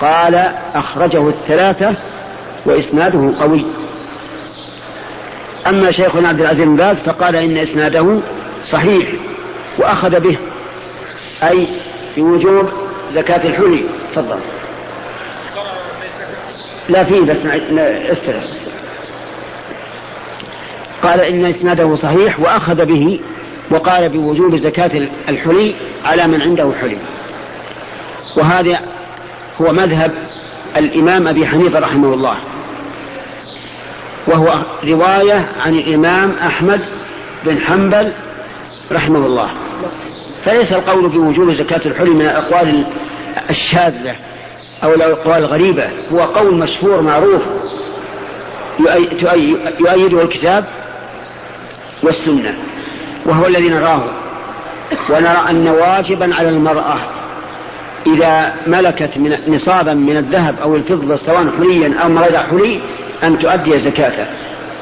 [0.00, 0.34] قال
[0.74, 1.96] أخرجه الثلاثة
[2.66, 3.64] وإسناده قوي.
[5.66, 8.20] أما شيخنا عبد العزيز بن باز فقال إن إسناده
[8.64, 9.08] صحيح
[9.78, 10.36] وأخذ به
[11.42, 11.68] أي
[12.16, 12.68] بوجوب
[13.14, 13.84] زكاة الحلي.
[14.12, 14.38] تفضل.
[16.88, 17.36] لا فيه بس
[18.10, 18.44] استرح
[21.02, 23.20] قال إن إسناده صحيح وأخذ به
[23.70, 25.74] وقال بوجوب زكاة الحلي
[26.04, 26.98] على من عنده حلي.
[28.36, 28.80] وهذا
[29.60, 30.12] هو مذهب
[30.76, 32.36] الإمام أبي حنيفة رحمه الله.
[34.26, 36.80] وهو رواية عن الإمام أحمد
[37.44, 38.12] بن حنبل
[38.92, 39.54] رحمه الله.
[40.44, 42.86] فليس القول بوجوب زكاة الحلي من الأقوال
[43.50, 44.16] الشاذة
[44.84, 45.88] أو الأقوال الغريبة.
[46.12, 47.42] هو قول مشهور معروف
[49.80, 50.64] يؤيده الكتاب
[52.02, 52.56] والسنة
[53.26, 54.04] وهو الذي نراه.
[55.10, 56.96] ونرى أن واجبا على المرأة
[58.06, 62.80] إذا ملكت من نصابا من الذهب أو الفضة سواء حليا أو غير حلي
[63.22, 64.26] أن تؤدي زكاته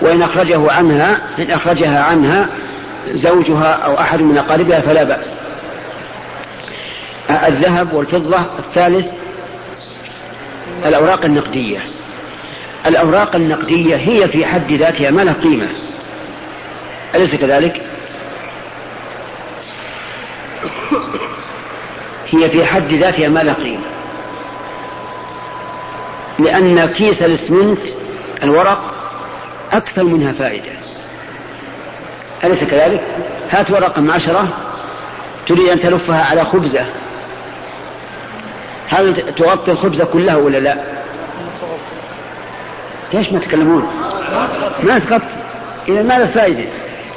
[0.01, 2.49] وإن أخرجه عنها إن أخرجها عنها
[3.09, 5.35] زوجها أو أحد من أقاربها فلا بأس.
[7.31, 9.07] الذهب والفضة الثالث
[10.87, 11.79] الأوراق النقدية.
[12.87, 15.69] الأوراق النقدية هي في حد ذاتها ما لها قيمة.
[17.15, 17.83] أليس كذلك؟
[22.33, 23.85] هي في حد ذاتها ما لها قيمة
[26.39, 27.81] لأن كيس الإسمنت
[28.43, 28.95] الورق
[29.73, 30.73] أكثر منها فائدة
[32.45, 33.03] أليس كذلك؟
[33.51, 34.49] هات ورقة عشرة
[35.47, 36.87] تريد أن تلفها على خبزة
[38.89, 40.77] هل تغطي الخبزة كلها ولا لا؟
[43.13, 43.89] ليش ما تكلمون؟
[44.83, 45.43] ما تغطي
[45.89, 46.65] إذا ما له فائدة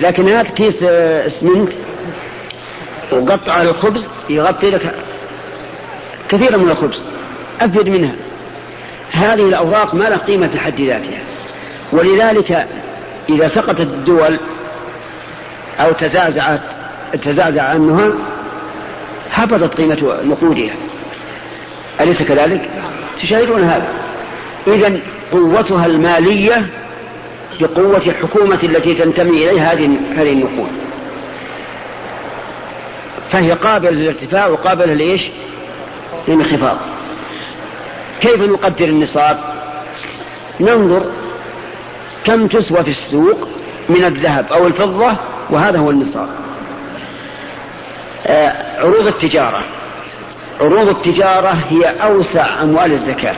[0.01, 1.73] لكن هات كيس آه، اسمنت
[3.12, 4.95] وقطع الخبز يغطي لك
[6.29, 7.01] كثيرا من الخبز
[7.61, 8.15] أفيد منها.
[9.11, 11.19] هذه الأوراق ما لها قيمة في حد ذاتها.
[11.91, 12.67] ولذلك
[13.29, 14.39] إذا سقطت الدول
[15.79, 16.61] أو تزعزعت
[17.23, 18.11] تزعزع عنها
[19.31, 20.75] هبطت قيمة نقودها.
[22.01, 22.69] أليس كذلك؟
[23.21, 23.88] تشاهدون هذا.
[24.67, 24.99] إذا
[25.31, 26.67] قوتها المالية
[27.59, 30.69] بقوة الحكومة التي تنتمي إليها هذه هذه النقود.
[33.31, 35.29] فهي قابلة للارتفاع وقابلة لإيش؟
[36.27, 36.77] للانخفاض
[38.21, 39.39] كيف نقدر النصاب؟
[40.59, 41.11] ننظر
[42.23, 43.47] كم تسوى في السوق
[43.89, 45.15] من الذهب أو الفضة
[45.49, 46.29] وهذا هو النصاب.
[48.27, 49.63] آه، عروض التجارة.
[50.61, 53.35] عروض التجارة هي أوسع أموال الزكاة.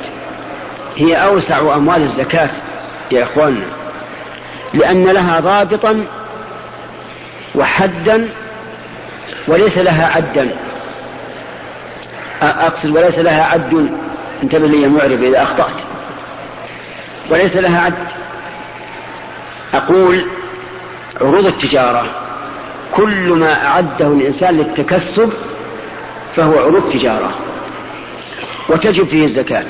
[0.96, 2.50] هي أوسع أموال الزكاة
[3.12, 3.68] يا إخواننا.
[4.74, 6.08] لأن لها ضابطا
[7.56, 8.30] وحدا
[9.48, 10.67] وليس لها عدا.
[12.42, 13.92] أقصد وليس لها عد.
[14.44, 15.82] انتبه لي معرب إذا أخطأت.
[17.30, 18.08] وليس لها عد.
[19.74, 20.26] أقول
[21.22, 22.06] عروض التجارة.
[22.92, 25.34] كل ما أعده الإنسان للتكسب
[26.36, 27.36] فهو عروض تجارة.
[28.70, 29.66] وتجب فيه الزكاة.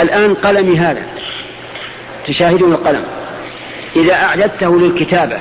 [0.00, 1.02] الآن قلمي هذا.
[2.26, 3.04] تشاهدون القلم.
[3.96, 5.38] إذا أعددته للكتابة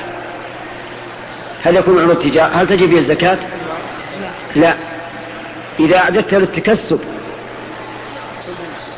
[1.63, 3.39] هل يكون عروض تجارة؟ هل تجب فيه الزكاة؟
[4.55, 4.86] لا.
[5.79, 6.99] إذا أعددته للتكسب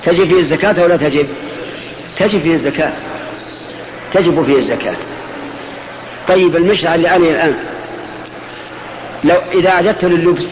[0.04, 1.28] تجب فيه الزكاة أو لا تجب؟
[2.18, 2.94] تجب فيه الزكاة.
[4.13, 4.96] تجب فيه الزكاة.
[6.28, 7.56] طيب المشرع اللي عليه الآن
[9.24, 10.48] لو إذا أعددته لللبس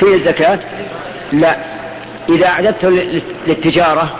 [0.00, 0.60] فيه الزكاة؟
[1.32, 1.58] لا.
[2.28, 2.88] إذا أعددته
[3.46, 4.16] للتجارة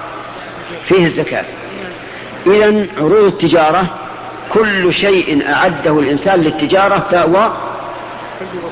[0.88, 1.44] فيه الزكاة.
[2.46, 3.94] إذا عروض التجارة
[4.52, 7.52] كل شيء أعده الإنسان للتجارة فهو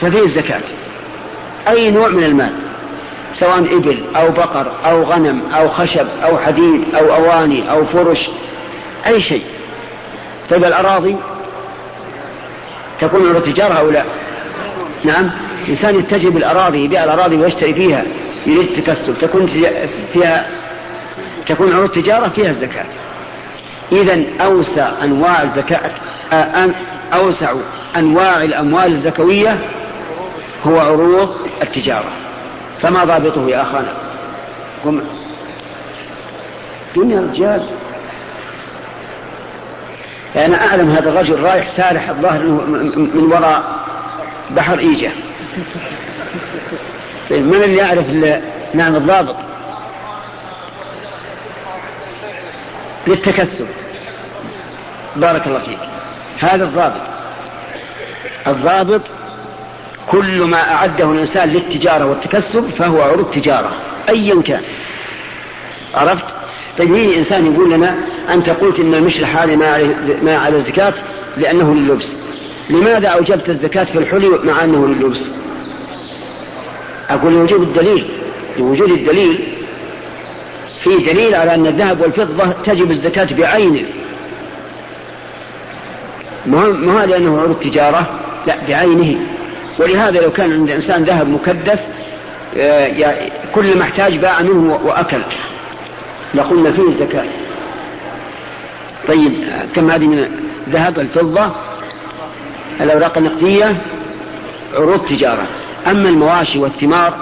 [0.01, 0.63] ففيه الزكاة.
[1.69, 2.53] أي نوع من المال
[3.35, 8.29] سواء إبل أو بقر أو غنم أو خشب أو حديد أو أواني أو فرش
[9.07, 9.45] أي شيء.
[10.51, 11.17] طيب الأراضي؟
[13.01, 14.05] تكون عروض تجارة أو لا؟
[15.05, 15.31] نعم.
[15.69, 18.05] إنسان يتجه بالأراضي يبيع الأراضي ويشتري فيها
[18.47, 19.47] يريد التكسب تكون
[20.13, 20.47] فيها
[21.47, 22.87] تكون عروض تجارة فيها الزكاة.
[23.93, 25.91] إذا أوسع أنواع الزكاة
[27.13, 27.55] أوسع
[27.97, 29.59] أنواع الأموال الزكوية
[30.67, 32.11] هو عروض التجارة.
[32.83, 33.95] فما ضابطه يا أخانا؟
[34.85, 35.03] قم.
[36.97, 37.69] دنيا رجال.
[40.37, 43.63] أنا أعلم هذا الرجل رايح سارح الظاهر من وراء
[44.51, 45.13] بحر إيجا.
[47.31, 48.07] طيب من اللي يعرف
[48.75, 49.37] نعم الضابط؟
[53.07, 53.67] للتكسب.
[55.17, 55.79] بارك الله فيك.
[56.39, 57.01] هذا الضابط.
[58.47, 59.03] الضابط
[60.07, 63.73] كل ما أعده الإنسان للتجارة والتكسب فهو عروض تجارة
[64.09, 64.63] أيا كان.
[65.95, 66.25] عرفت؟
[66.79, 67.97] طيب يجي إنسان يقول لنا
[68.31, 70.95] أنت قلت أن المشلح هذه ما عليه, ما على الزكاة؟
[71.37, 72.09] لأنه لللبس.
[72.71, 75.23] لماذا أوجبت الزكاة في الحلي مع أنه لللبس؟
[77.11, 78.11] أقول لوجود الدليل.
[78.59, 79.55] لوجود الدليل
[80.83, 83.83] في دليل على أن الذهب والفضة تجب الزكاة بعينه.
[86.47, 89.36] ما لأنه عروض تجارة لا بعينه.
[89.79, 91.81] ولهذا لو كان عند الإنسان ذهب مكدس
[92.57, 93.15] آه،
[93.55, 95.23] كل ما احتاج باع منه وأكل.
[96.35, 97.25] لقلنا فيه الزكاة
[99.09, 99.33] طيب
[99.75, 100.27] كم هذه من
[100.67, 101.53] الذهب؟ الفضة
[102.81, 103.77] الأوراق النقدية
[104.75, 105.47] عروض تجارة.
[105.87, 107.15] أما المواشي والثمار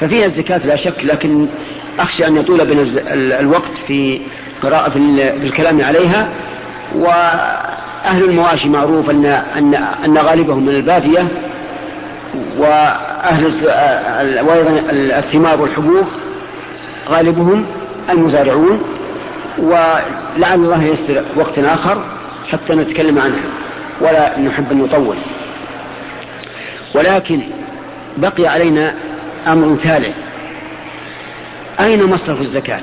[0.00, 1.46] ففيها الزكاة لا شك لكن
[1.98, 2.84] أخشى أن يطول بنا
[3.40, 4.20] الوقت في
[4.62, 4.98] قراءة في
[5.46, 6.28] الكلام عليها.
[6.94, 11.28] وأهل المواشي معروف أن أن أن غالبهم من البادية
[12.60, 13.44] وأهل
[14.46, 14.82] وأيضا
[15.18, 16.06] الثمار والحبوب
[17.08, 17.66] غالبهم
[18.10, 18.82] المزارعون
[19.58, 22.04] ولعل الله يستر وقت آخر
[22.48, 23.44] حتى نتكلم عنها
[24.00, 25.16] ولا نحب أن نطول.
[26.94, 27.42] ولكن
[28.16, 28.94] بقي علينا
[29.46, 30.16] أمر ثالث.
[31.80, 32.82] أين مصرف الزكاة؟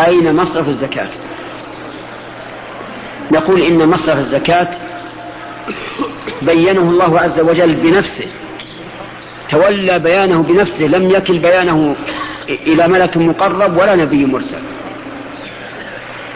[0.00, 1.08] أين مصرف الزكاة؟
[3.32, 4.68] نقول إن مصرف الزكاة
[6.42, 8.26] بينه الله عز وجل بنفسه.
[9.50, 11.96] تولى بيانه بنفسه لم يكل بيانه
[12.48, 14.62] إلى ملك مقرب ولا نبي مرسل.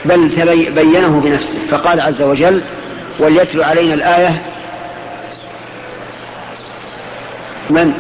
[0.05, 0.29] بل
[0.71, 1.59] بينه بنفسه.
[1.71, 2.62] فقال عز وجل
[3.19, 4.43] وليتلو علينا الآية.
[7.71, 7.93] من؟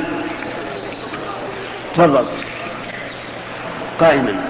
[1.94, 2.24] تفضل.
[4.00, 4.44] قائما.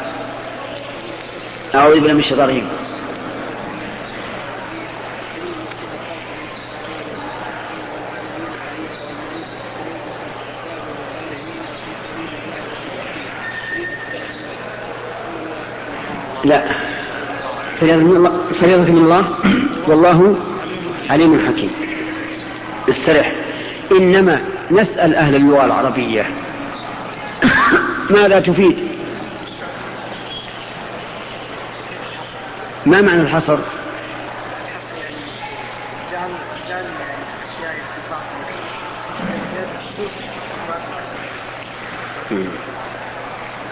[1.74, 2.68] أعوذ بالله من الشيطان الرجيم.
[16.50, 16.62] لا.
[18.60, 19.34] فريضة من الله.
[19.86, 20.36] والله
[21.10, 21.70] عليم حكيم.
[22.88, 23.32] استرح
[23.92, 26.26] إنما نسأل أهل اللغة العربية.
[28.16, 28.88] ماذا تفيد؟
[32.86, 33.58] ما معنى الحصر؟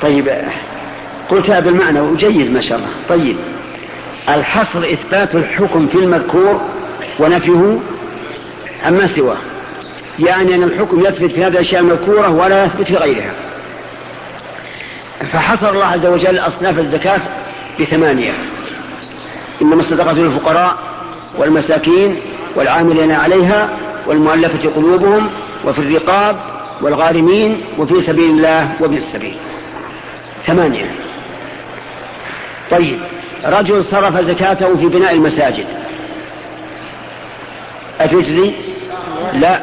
[0.03, 0.29] طيب.
[1.31, 2.91] قلتها بالمعنى وجيد ما شاء الله.
[3.09, 3.37] طيب.
[4.29, 6.61] الحصر إثبات الحكم في المذكور
[7.19, 7.79] ونفيه
[8.85, 9.39] عما سواه؟
[10.19, 13.33] يعني أن الحكم يثبت في هذه الأشياء المذكورة ولا يثبت في غيرها.
[15.33, 17.21] فحصر الله عز وجل أصناف الزكاة
[17.81, 18.33] بثمانية.
[19.63, 20.77] إنما الصدقة للفقراء
[21.39, 22.17] والمساكين
[22.57, 23.71] والعاملين عليها
[24.07, 25.31] والمؤلفة قلوبهم
[25.65, 26.37] وفي الرقاب
[26.83, 29.37] والغارمين وفي سبيل الله وابن السبيل.
[30.47, 31.08] ثمانية.
[32.71, 33.01] طيب
[33.45, 35.67] رجل صرف زكاته في بناء المساجد.
[38.01, 38.53] أتجزي؟
[39.35, 39.61] لا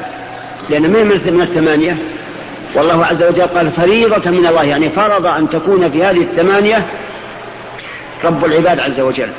[0.70, 1.98] لأن ما مثل من الثمانية؟
[2.76, 6.86] والله عز وجل قال فريضة من الله يعني فرض أن تكون في هذه الثمانية
[8.24, 9.30] رب العباد عز وجل.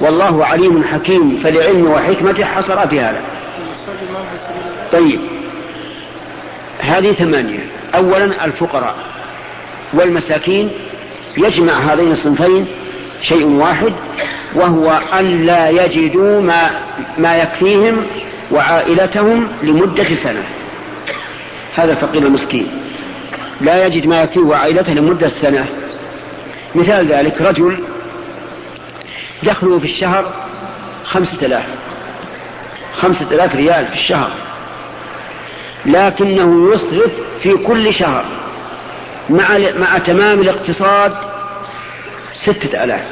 [0.00, 3.20] والله عليم حكيم فلعلم وحكمته حصر في هذا.
[4.92, 5.20] طيب
[6.80, 7.66] هذه ثمانية.
[7.94, 8.94] أولا الفقراء
[9.92, 10.72] والمساكين
[11.36, 12.66] يجمع هذين الصنفين
[13.20, 13.92] شيء واحد
[14.54, 16.70] وهو أن لا يجدوا ما,
[17.18, 18.06] ما يكفيهم
[18.50, 20.42] وعائلتهم لمدة سنة.
[21.74, 22.68] هذا الفقير المسكين.
[23.60, 25.66] لا يجد ما يكفيه وعائلته لمدة سنة.
[26.74, 27.84] مثال ذلك رجل
[29.42, 30.32] دخله في الشهر
[31.04, 31.64] خمسة آلاف
[33.00, 34.32] خمسة آلاف ريال في الشهر
[35.86, 37.10] لكنه يصرف
[37.42, 38.24] في كل شهر
[39.30, 41.12] مع مع تمام الاقتصاد
[42.42, 43.04] ستة آلاف.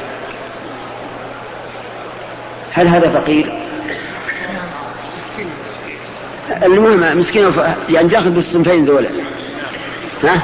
[2.72, 3.66] هل هذا فقير؟
[6.62, 7.52] المهم مسكين
[7.88, 9.08] يعني داخل بالصنفين ذولا.
[10.22, 10.42] ها؟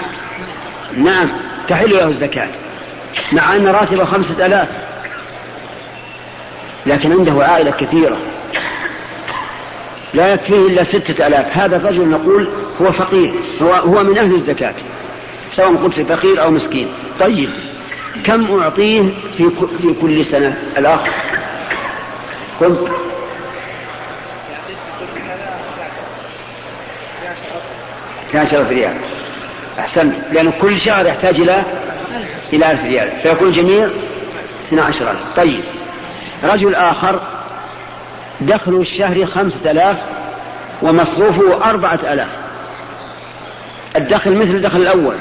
[0.96, 1.30] نعم
[1.68, 2.48] تحل له الزكاة.
[3.32, 4.68] مع أن راتبه خمسة آلاف.
[6.86, 8.18] لكن عنده عائلة كثيرة.
[10.14, 11.56] لا يكفيه إلا ستة آلاف.
[11.56, 12.48] هذا الرجل نقول
[12.82, 13.34] هو فقير.
[13.62, 14.74] هو, هو من أهل الزكاة.
[15.52, 16.88] سواء قلت فقير أو مسكين.
[17.20, 17.50] طيب.
[18.24, 19.02] كم أعطيه
[19.36, 19.50] في
[19.82, 21.00] في كل سنة؟ الأخ.
[22.60, 22.90] قلت
[28.34, 28.96] عشرة ريال.
[29.78, 30.14] أحسنت.
[30.32, 31.64] لأن كل شهر يحتاج إلى
[32.52, 33.10] إلى ألف ريال.
[33.22, 33.88] فيكون الجميع
[34.68, 35.20] 12 ألف.
[35.36, 35.64] طيب.
[36.44, 37.20] رجل آخر.
[38.40, 39.96] دخل الشهر خمسة آلاف
[40.82, 42.28] ومصروفه أربعة آلاف.
[43.96, 45.16] الدخل مثل الدخل الأول.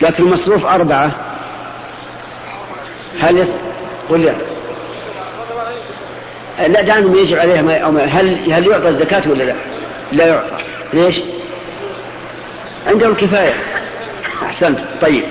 [0.00, 1.31] لكن المصروف أربعة.
[3.20, 3.50] هل يس...
[4.08, 4.34] قل لي.
[6.68, 8.04] لا دعنا يجب عليها ما...
[8.04, 9.54] هل هل يعطى الزكاة ولا لا؟
[10.12, 10.56] لا يعطى.
[10.92, 11.20] ليش؟
[12.86, 13.54] عنده الكفاية
[14.42, 14.78] أحسنت.
[15.00, 15.24] طيب.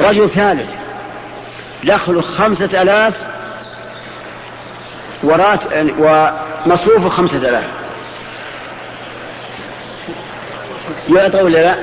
[0.00, 0.70] رجل ثالث.
[1.84, 3.14] دخله خمسة آلاف
[5.22, 5.60] ورات
[5.98, 7.64] ومصروفه خمسة آلاف.
[11.08, 11.76] يعطى ولا لا؟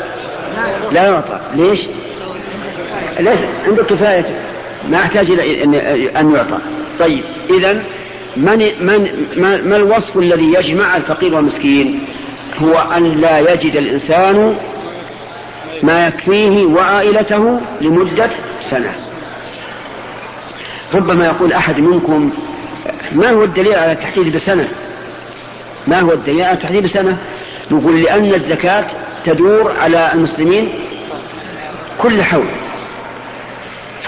[0.92, 1.40] لا يعطى.
[1.54, 1.80] ليش؟
[3.20, 3.40] ليس.
[3.68, 4.49] عنده كفاية.
[4.88, 5.64] ما يحتاج إلى
[6.20, 6.58] أن يعطى.
[7.00, 7.84] طيب إذا
[8.38, 12.06] من, من ما, ما الوصف الذي يجمع الفقير والمسكين؟
[12.58, 14.58] هو أن لا يجد الإنسان
[15.84, 18.30] ما يكفيه وعائلته لمدة
[18.72, 18.96] سنة.
[20.94, 22.32] ربما يقول أحد منكم
[23.12, 24.70] ما هو الدليل على التحديد بسنة؟
[25.88, 27.18] ما هو الدليل على التحديد بسنة؟
[27.72, 28.86] نقول لأن الزكاة
[29.26, 30.74] تدور على المسلمين
[31.98, 32.48] كل حول.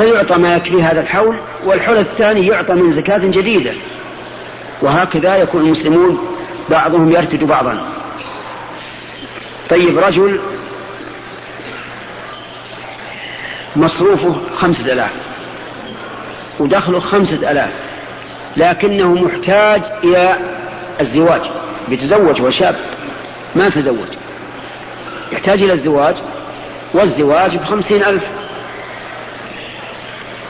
[0.01, 3.73] فيعطى ما يكفي هذا الحول والحول الثاني يعطى من زكاة جديدة.
[4.81, 6.19] وهكذا يكون المسلمون
[6.69, 7.85] بعضهم يرتد بعضا.
[9.69, 10.39] طيب رجل
[13.75, 15.11] مصروفه خمسة ألاف
[16.59, 17.71] ودخله خمسة ألاف
[18.57, 20.35] لكنه محتاج إلى
[21.01, 21.41] الزواج.
[21.89, 22.75] بيتزوج وشاب
[23.55, 24.07] ما تزوج.
[25.31, 26.15] يحتاج إلى الزواج
[26.93, 28.23] والزواج بخمسين ألف.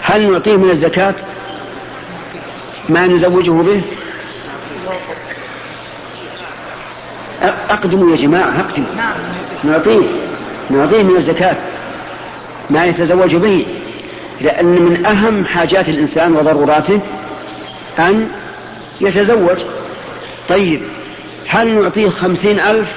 [0.02, 1.16] هل نعطيه من الزكاة
[2.90, 3.82] ما نزوجه به؟
[7.70, 8.88] أقدموا يا جماعة أقدموا
[9.64, 10.02] نعطيه
[10.70, 11.58] نعطيه من الزكاة
[12.70, 13.66] ما يتزوج به
[14.42, 17.00] لأن من أهم حاجات الإنسان وضروراته
[18.00, 18.28] أن
[19.02, 19.58] يتزوج.
[20.50, 20.82] طيب
[21.48, 22.90] هل نعطيه خمسين ألف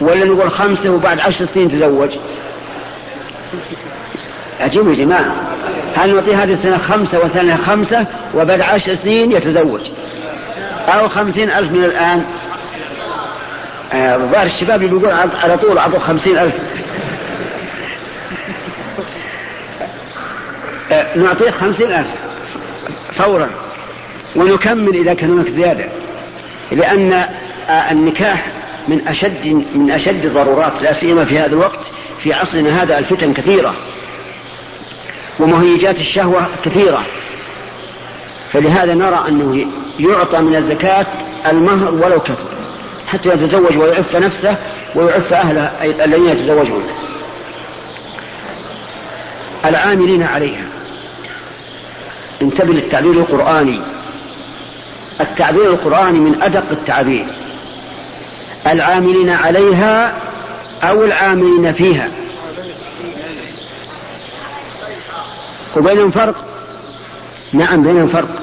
[0.00, 2.10] ولا نقول خمسة وبعد عشر سنين تزوج؟
[4.60, 5.51] عجيب يا جماعة.
[5.96, 9.80] هل نعطيه هذه السنة خمسة وثانية خمسة وبعد عشر سنين يتزوج؟
[10.88, 12.24] أو خمسين ألف من الآن.
[14.32, 15.10] ظاهر الشباب اللي بيقول
[15.42, 16.54] على طول أعطوا خمسين ألف.
[20.92, 22.08] آه، نعطيه خمسين ألف
[23.16, 23.48] فورا.
[24.36, 25.84] ونكمل إذا كان هناك زيادة.
[26.72, 28.46] لأن آه، النكاح
[28.88, 31.80] من أشد من أشد الضرورات لا سيما في هذا الوقت.
[32.22, 33.74] في عصرنا هذا الفتن كثيرة.
[35.42, 37.04] ومهيجات الشهوة كثيرة.
[38.52, 39.66] فلهذا نرى أنه
[40.00, 41.06] يعطى من الزكاة
[41.50, 42.46] المهر ولو كثر
[43.06, 44.56] حتى يتزوج ويعف نفسه
[44.94, 45.62] ويعف أهله
[46.04, 46.84] الذين يتزوجون.
[49.64, 50.68] العاملين عليها.
[52.42, 53.80] انتبه للتعبير القرآني.
[55.20, 57.26] التعبير القرآني من أدق التعبير.
[58.66, 60.14] العاملين عليها
[60.82, 62.08] أو العاملين فيها.
[65.76, 66.44] وبينهم فرق
[67.52, 68.42] نعم بينهم فرق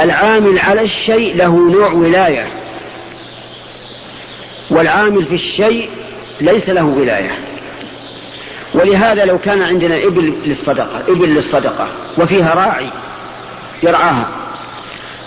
[0.00, 2.48] العامل على الشيء له نوع ولاية.
[4.70, 5.90] والعامل في الشيء
[6.40, 7.38] ليس له ولاية.
[8.74, 11.88] ولهذا لو كان عندنا إبل للصدقة إبل للصدقة
[12.18, 12.90] وفيها راعي
[13.82, 14.28] يرعاها.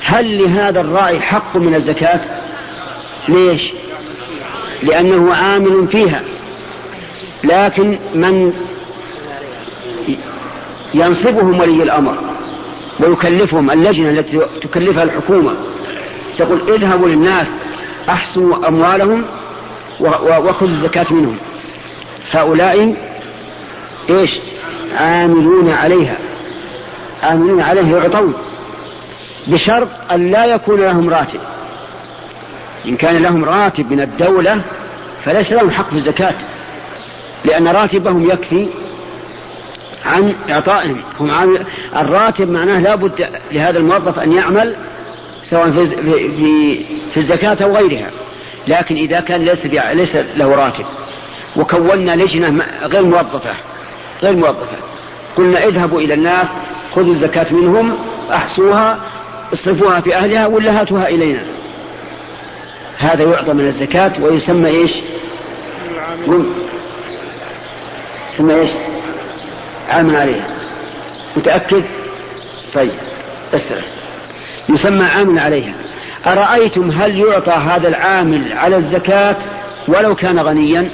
[0.03, 2.21] هل لهذا الراعي حق من الزكاة؟
[3.27, 3.71] ليش؟
[4.84, 6.21] لأنه عامل فيها.
[7.43, 8.53] لكن من
[10.93, 12.17] ينصبهم ولي الأمر
[12.99, 15.53] ويكلفهم اللجنة التي تكلفها الحكومة.
[16.37, 17.47] تقول اذهبوا للناس
[18.09, 19.25] أحسنوا أموالهم
[19.99, 21.37] وخذوا الزكاة منهم.
[22.31, 22.95] هؤلاء
[24.09, 24.39] إيش؟
[24.97, 26.17] عاملون عليها.
[27.23, 28.33] عاملون عليها يعطون
[29.47, 31.39] بشرط أن لا يكون لهم راتب.
[32.85, 34.61] إن كان لهم راتب من الدولة
[35.25, 36.35] فليس لهم حق في الزكاة
[37.45, 38.69] لأن راتبهم يكفي
[40.10, 41.01] عن إعطائهم.
[41.20, 44.76] هم عامل الراتب معناه لابد لهذا الموظف أن يعمل
[45.43, 48.12] سواء في, في, في الزكاة أو غيرها.
[48.68, 50.86] لكن إذا كان ليس, ليس له راتب.
[51.55, 53.53] وكونا لجنة غير موظفة.
[54.24, 54.78] غير موظفة.
[55.36, 56.47] قلنا اذهبوا إلى الناس
[56.95, 57.97] خذوا الزكاة منهم
[58.32, 58.99] أحصوها
[59.53, 61.43] اصرفوها في أهلها ولا هاتوها إلينا.
[62.97, 64.91] هذا يعطى من الزكاة ويسمى إيش؟
[68.34, 68.70] يسمى إيش؟
[69.89, 70.47] عام عليها.
[71.37, 71.83] متأكد؟
[72.73, 72.91] طيب
[73.53, 73.81] أسرع.
[74.69, 75.73] يسمى عامل عليها.
[76.27, 79.35] أرأيتم هل يعطى هذا العامل على الزكاة
[79.87, 80.89] ولو كان غنيا؟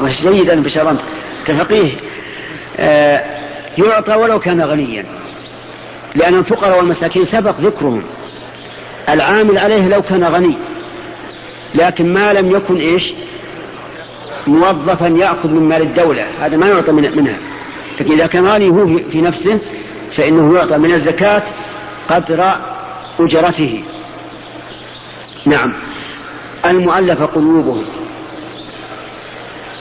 [0.00, 1.00] مش جيد أنا بشرنت
[1.46, 1.92] تفقيه
[2.78, 3.24] آه
[3.78, 5.04] يعطى ولو كان غنيا.
[6.14, 8.04] لأن الفقراء والمساكين سبق ذكرهم.
[9.08, 10.54] العامل عليه لو كان غني.
[11.74, 13.12] لكن ما لم يكن إيش؟
[14.48, 16.26] موظفا يأخذ من مال الدولة.
[16.40, 17.38] هذا ما يعطى منها.
[18.00, 19.60] لكن إذا كان غني هو في نفسه
[20.16, 21.42] فإنه يعطى من الزكاة
[22.08, 22.52] قدر
[23.20, 23.84] أجرته.
[25.46, 25.72] نعم.
[26.66, 27.84] المؤلف قلوبهم.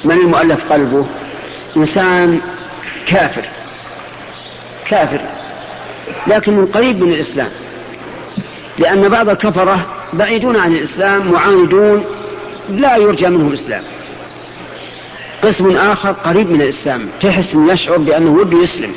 [0.05, 1.05] من المؤلف قلبه؟
[1.77, 2.41] إنسان
[3.07, 3.45] كافر.
[4.87, 5.21] كافر.
[6.27, 7.49] لكن قريب من الإسلام.
[8.79, 12.05] لأن بعض الكفرة بعيدون عن الإسلام معاندون
[12.69, 13.83] لا يرجى منه الإسلام.
[15.47, 18.95] قسم آخر قريب من الإسلام تحس يشعر بأنه ود يسلم.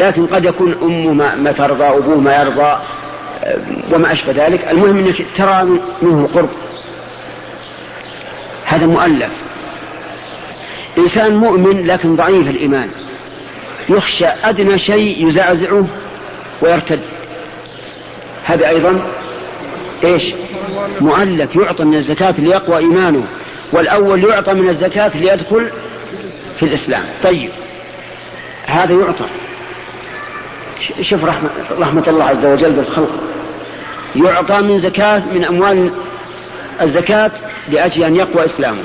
[0.00, 2.78] لكن قد يكون أمه ما, ما ترضى أبوه ما يرضى
[3.92, 4.68] وما أشبه ذلك.
[4.70, 5.64] المهم أنك ترى
[6.02, 6.48] منه القرب.
[8.64, 9.30] هذا مؤلف.
[10.98, 12.90] إنسان مؤمن لكن ضعيف الإيمان.
[13.88, 15.86] يخشى أدنى شيء يزعزعه
[16.62, 17.00] ويرتد.
[18.44, 19.06] هذا أيضا
[20.04, 20.24] إيش؟
[21.00, 21.56] مؤلف.
[21.56, 23.26] يعطى من الزكاة ليقوى إيمانه.
[23.72, 25.70] والأول يعطى من الزكاة ليدخل
[26.56, 27.04] في الإسلام.
[27.22, 27.50] طيب
[28.66, 29.24] هذا يعطى.
[31.00, 33.22] شوف رحمة, رحمة الله عز وجل بالخلق.
[34.16, 35.94] يعطى من زكاة من أموال
[36.82, 37.30] الزكاة
[37.68, 38.82] لأجل أن يقوى إسلامه.